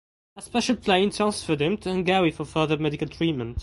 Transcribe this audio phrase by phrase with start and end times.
[0.35, 3.59] A special plane transferred him to Hungary for further medical treatment.